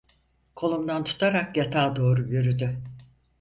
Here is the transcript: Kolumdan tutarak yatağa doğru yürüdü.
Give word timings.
Kolumdan 0.55 1.03
tutarak 1.03 1.57
yatağa 1.57 1.95
doğru 1.95 2.27
yürüdü. 2.29 2.81